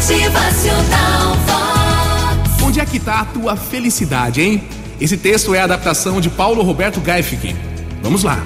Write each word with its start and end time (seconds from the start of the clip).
Motivacional 0.00 1.36
Vox. 1.46 2.62
Onde 2.62 2.80
é 2.80 2.86
que 2.86 2.96
está 2.96 3.20
a 3.20 3.24
tua 3.26 3.54
felicidade, 3.54 4.40
hein? 4.40 4.62
Esse 4.98 5.18
texto 5.18 5.54
é 5.54 5.60
a 5.60 5.64
adaptação 5.64 6.22
de 6.22 6.30
Paulo 6.30 6.62
Roberto 6.62 7.02
Gaifke. 7.02 7.54
Vamos 8.02 8.22
lá. 8.22 8.42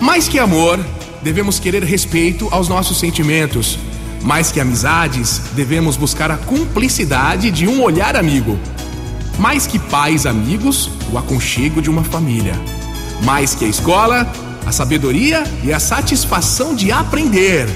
Mais 0.00 0.26
que 0.26 0.36
amor, 0.36 0.84
devemos 1.22 1.60
querer 1.60 1.84
respeito 1.84 2.48
aos 2.50 2.68
nossos 2.68 2.98
sentimentos. 2.98 3.78
Mais 4.20 4.50
que 4.50 4.58
amizades, 4.58 5.42
devemos 5.54 5.96
buscar 5.96 6.32
a 6.32 6.36
cumplicidade 6.36 7.52
de 7.52 7.68
um 7.68 7.80
olhar 7.80 8.16
amigo. 8.16 8.58
Mais 9.38 9.68
que 9.68 9.78
pais 9.78 10.26
amigos, 10.26 10.90
o 11.12 11.16
aconchego 11.16 11.80
de 11.80 11.88
uma 11.88 12.02
família. 12.02 12.60
Mais 13.22 13.54
que 13.54 13.64
a 13.64 13.68
escola, 13.68 14.28
a 14.66 14.72
sabedoria 14.72 15.44
e 15.62 15.72
a 15.72 15.78
satisfação 15.78 16.74
de 16.74 16.90
aprender. 16.90 17.68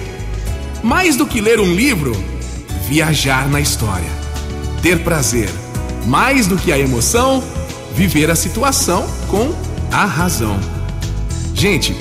Mais 0.82 1.14
do 1.14 1.24
que 1.24 1.40
ler 1.40 1.60
um 1.60 1.72
livro, 1.72 2.12
viajar 2.88 3.46
na 3.50 3.60
história. 3.60 4.08
Ter 4.80 5.00
prazer. 5.00 5.50
Mais 6.06 6.46
do 6.46 6.56
que 6.56 6.72
a 6.72 6.78
emoção, 6.78 7.44
viver 7.94 8.30
a 8.30 8.34
situação 8.34 9.06
com 9.28 9.54
a 9.92 10.06
razão. 10.06 10.58
Gente, 11.52 11.94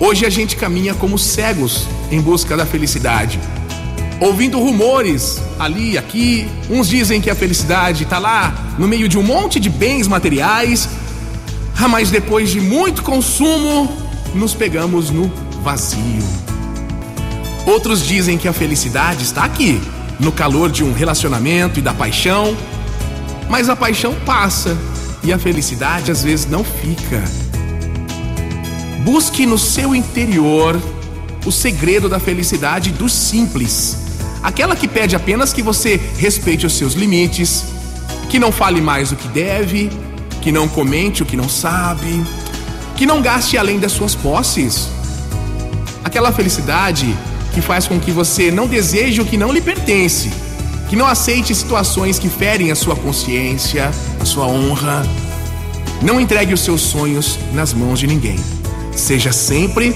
hoje 0.00 0.24
a 0.24 0.30
gente 0.30 0.56
caminha 0.56 0.94
como 0.94 1.18
cegos 1.18 1.86
em 2.10 2.18
busca 2.18 2.56
da 2.56 2.64
felicidade. 2.64 3.38
Ouvindo 4.18 4.58
rumores 4.58 5.42
ali 5.58 5.98
aqui, 5.98 6.48
uns 6.70 6.88
dizem 6.88 7.20
que 7.20 7.28
a 7.28 7.34
felicidade 7.34 8.04
está 8.04 8.18
lá 8.18 8.74
no 8.78 8.88
meio 8.88 9.06
de 9.06 9.18
um 9.18 9.22
monte 9.22 9.60
de 9.60 9.68
bens 9.68 10.08
materiais, 10.08 10.88
ah, 11.78 11.88
mas 11.88 12.10
depois 12.10 12.50
de 12.50 12.60
muito 12.60 13.02
consumo, 13.02 13.94
nos 14.34 14.54
pegamos 14.54 15.10
no 15.10 15.30
vazio. 15.62 16.49
Outros 17.66 18.06
dizem 18.06 18.38
que 18.38 18.48
a 18.48 18.52
felicidade 18.52 19.24
está 19.24 19.44
aqui, 19.44 19.80
no 20.18 20.32
calor 20.32 20.70
de 20.70 20.84
um 20.84 20.92
relacionamento 20.92 21.78
e 21.78 21.82
da 21.82 21.94
paixão, 21.94 22.56
mas 23.48 23.68
a 23.68 23.76
paixão 23.76 24.14
passa 24.26 24.76
e 25.22 25.32
a 25.32 25.38
felicidade 25.38 26.10
às 26.10 26.22
vezes 26.22 26.46
não 26.46 26.64
fica. 26.64 27.22
Busque 29.04 29.46
no 29.46 29.58
seu 29.58 29.94
interior 29.94 30.80
o 31.44 31.50
segredo 31.50 32.08
da 32.08 32.20
felicidade 32.20 32.90
do 32.90 33.08
simples. 33.08 33.96
Aquela 34.42 34.76
que 34.76 34.88
pede 34.88 35.16
apenas 35.16 35.52
que 35.52 35.62
você 35.62 36.00
respeite 36.18 36.66
os 36.66 36.74
seus 36.74 36.94
limites, 36.94 37.64
que 38.28 38.38
não 38.38 38.52
fale 38.52 38.80
mais 38.80 39.10
do 39.10 39.16
que 39.16 39.28
deve, 39.28 39.90
que 40.40 40.52
não 40.52 40.68
comente 40.68 41.22
o 41.22 41.26
que 41.26 41.36
não 41.36 41.48
sabe, 41.48 42.24
que 42.96 43.06
não 43.06 43.20
gaste 43.20 43.58
além 43.58 43.78
das 43.78 43.92
suas 43.92 44.14
posses. 44.14 44.88
Aquela 46.04 46.32
felicidade 46.32 47.14
que 47.52 47.60
faz 47.60 47.86
com 47.86 47.98
que 47.98 48.10
você 48.10 48.50
não 48.50 48.66
deseje 48.66 49.20
o 49.20 49.24
que 49.24 49.36
não 49.36 49.52
lhe 49.52 49.60
pertence, 49.60 50.30
que 50.88 50.96
não 50.96 51.06
aceite 51.06 51.54
situações 51.54 52.18
que 52.18 52.28
ferem 52.28 52.70
a 52.70 52.74
sua 52.74 52.96
consciência, 52.96 53.90
a 54.20 54.24
sua 54.24 54.46
honra. 54.46 55.02
Não 56.02 56.20
entregue 56.20 56.54
os 56.54 56.60
seus 56.60 56.80
sonhos 56.80 57.38
nas 57.52 57.72
mãos 57.72 57.98
de 57.98 58.06
ninguém. 58.06 58.38
Seja 58.94 59.32
sempre 59.32 59.94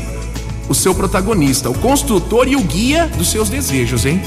o 0.69 0.75
seu 0.75 0.95
protagonista, 0.95 1.71
o 1.71 1.75
construtor 1.75 2.49
e 2.49 2.57
o 2.57 2.61
guia 2.61 3.07
dos 3.17 3.31
seus 3.31 3.49
desejos, 3.49 4.07
hein? 4.07 4.21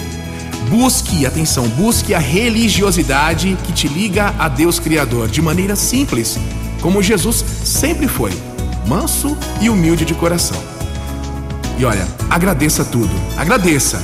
Busque, 0.69 1.25
atenção, 1.25 1.67
busque 1.69 2.13
a 2.13 2.19
religiosidade 2.19 3.57
que 3.63 3.71
te 3.71 3.87
liga 3.87 4.35
a 4.37 4.49
Deus 4.49 4.79
Criador 4.79 5.29
de 5.29 5.41
maneira 5.41 5.75
simples, 5.75 6.37
como 6.81 7.01
Jesus 7.01 7.43
sempre 7.63 8.07
foi, 8.07 8.31
manso 8.85 9.37
e 9.61 9.69
humilde 9.69 10.03
de 10.03 10.13
coração. 10.13 10.76
E 11.77 11.85
olha, 11.85 12.07
agradeça 12.29 12.83
tudo, 12.83 13.13
agradeça. 13.37 14.01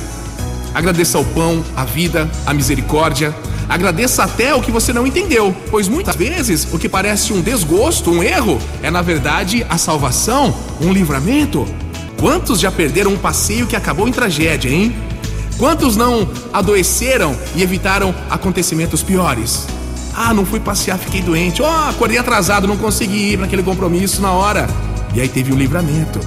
Agradeça 0.72 1.18
ao 1.18 1.24
pão, 1.24 1.64
a 1.76 1.84
vida, 1.84 2.30
a 2.46 2.54
misericórdia. 2.54 3.34
Agradeça 3.68 4.22
até 4.22 4.54
o 4.54 4.60
que 4.60 4.70
você 4.70 4.92
não 4.92 5.06
entendeu, 5.06 5.54
pois 5.70 5.88
muitas 5.88 6.14
vezes 6.14 6.68
o 6.72 6.78
que 6.78 6.88
parece 6.88 7.32
um 7.32 7.40
desgosto, 7.40 8.10
um 8.10 8.22
erro, 8.22 8.60
é 8.82 8.90
na 8.90 9.02
verdade 9.02 9.66
a 9.68 9.78
salvação, 9.78 10.54
um 10.80 10.92
livramento. 10.92 11.66
Quantos 12.20 12.60
já 12.60 12.70
perderam 12.70 13.12
um 13.12 13.18
passeio 13.18 13.66
que 13.66 13.74
acabou 13.74 14.06
em 14.06 14.12
tragédia, 14.12 14.70
hein? 14.70 14.94
Quantos 15.58 15.96
não 15.96 16.28
adoeceram 16.52 17.36
e 17.56 17.62
evitaram 17.62 18.14
acontecimentos 18.30 19.02
piores? 19.02 19.66
Ah, 20.14 20.32
não 20.32 20.46
fui 20.46 20.60
passear, 20.60 20.98
fiquei 20.98 21.22
doente. 21.22 21.62
Oh, 21.62 21.66
acordei 21.66 22.18
atrasado, 22.18 22.68
não 22.68 22.76
consegui 22.76 23.32
ir 23.32 23.38
naquele 23.38 23.62
compromisso 23.62 24.22
na 24.22 24.30
hora. 24.30 24.68
E 25.14 25.20
aí 25.20 25.28
teve 25.28 25.52
o 25.52 25.54
um 25.54 25.58
livramento. 25.58 26.20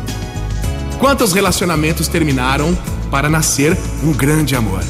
Quantos 0.99 1.31
relacionamentos 1.31 2.07
terminaram 2.07 2.75
para 3.11 3.29
nascer 3.29 3.77
um 4.03 4.11
grande 4.11 4.55
amor? 4.55 4.83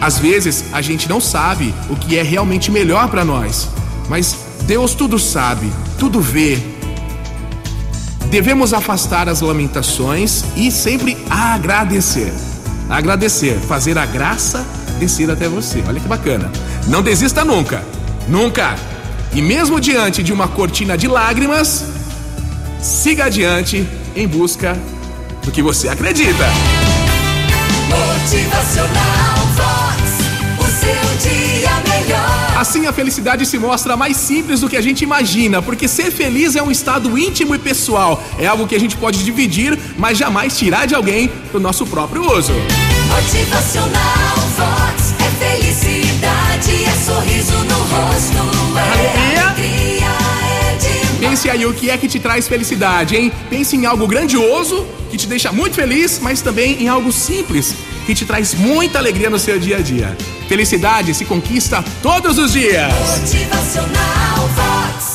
Às 0.00 0.18
vezes 0.18 0.64
a 0.72 0.80
gente 0.80 1.08
não 1.08 1.20
sabe 1.20 1.74
o 1.90 1.96
que 1.96 2.16
é 2.16 2.22
realmente 2.22 2.70
melhor 2.70 3.08
para 3.08 3.22
nós, 3.22 3.68
mas 4.08 4.34
Deus 4.62 4.94
tudo 4.94 5.18
sabe, 5.18 5.70
tudo 5.98 6.20
vê. 6.20 6.58
Devemos 8.30 8.72
afastar 8.72 9.28
as 9.28 9.42
lamentações 9.42 10.44
e 10.56 10.70
sempre 10.70 11.18
agradecer. 11.28 12.32
Agradecer, 12.88 13.58
fazer 13.58 13.98
a 13.98 14.06
graça 14.06 14.66
descer 14.98 15.30
até 15.30 15.48
você. 15.48 15.84
Olha 15.86 16.00
que 16.00 16.08
bacana. 16.08 16.50
Não 16.86 17.02
desista 17.02 17.44
nunca, 17.44 17.84
nunca. 18.26 18.74
E 19.34 19.42
mesmo 19.42 19.80
diante 19.80 20.22
de 20.22 20.32
uma 20.32 20.48
cortina 20.48 20.96
de 20.96 21.06
lágrimas, 21.06 21.84
siga 22.80 23.26
adiante 23.26 23.86
em 24.16 24.26
busca 24.26 24.76
do 25.42 25.50
que 25.50 25.62
você 25.62 25.88
acredita. 25.88 26.44
Motivacional 27.88 29.36
Vox, 29.56 30.02
o 30.58 30.64
seu 30.64 31.30
dia 31.30 31.70
melhor. 31.88 32.56
Assim 32.58 32.86
a 32.86 32.92
felicidade 32.92 33.46
se 33.46 33.58
mostra 33.58 33.96
mais 33.96 34.16
simples 34.16 34.60
do 34.60 34.68
que 34.68 34.76
a 34.76 34.82
gente 34.82 35.02
imagina, 35.02 35.62
porque 35.62 35.88
ser 35.88 36.10
feliz 36.10 36.56
é 36.56 36.62
um 36.62 36.70
estado 36.70 37.16
íntimo 37.18 37.54
e 37.54 37.58
pessoal. 37.58 38.22
É 38.38 38.46
algo 38.46 38.66
que 38.66 38.74
a 38.74 38.80
gente 38.80 38.96
pode 38.96 39.24
dividir, 39.24 39.78
mas 39.96 40.18
jamais 40.18 40.56
tirar 40.56 40.86
de 40.86 40.94
alguém 40.94 41.28
para 41.28 41.58
o 41.58 41.60
nosso 41.60 41.86
próprio 41.86 42.22
uso. 42.36 42.52
Motivacional 43.08 44.39
Pense 51.40 51.48
aí 51.48 51.64
o 51.64 51.72
que 51.72 51.88
é 51.88 51.96
que 51.96 52.06
te 52.06 52.20
traz 52.20 52.46
felicidade, 52.46 53.16
hein? 53.16 53.32
Pense 53.48 53.74
em 53.74 53.86
algo 53.86 54.06
grandioso 54.06 54.86
que 55.10 55.16
te 55.16 55.26
deixa 55.26 55.50
muito 55.50 55.74
feliz, 55.74 56.18
mas 56.20 56.42
também 56.42 56.82
em 56.82 56.86
algo 56.86 57.10
simples 57.10 57.74
que 58.04 58.14
te 58.14 58.26
traz 58.26 58.52
muita 58.52 58.98
alegria 58.98 59.30
no 59.30 59.38
seu 59.38 59.58
dia 59.58 59.78
a 59.78 59.80
dia. 59.80 60.14
Felicidade 60.46 61.14
se 61.14 61.24
conquista 61.24 61.82
todos 62.02 62.36
os 62.36 62.52
dias. 62.52 62.92
Motivacional 62.92 64.50
Vox. 64.54 65.09